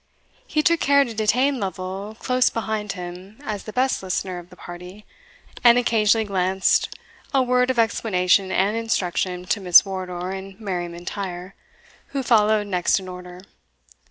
[0.47, 4.55] He took care to detain Lovel close beside him as the best listener of the
[4.55, 5.05] party,
[5.63, 6.95] and occasionally glanced
[7.35, 11.53] a word of explanation and instruction to Miss Wardour and Mary M'Intyre,
[12.07, 13.41] who followed next in order.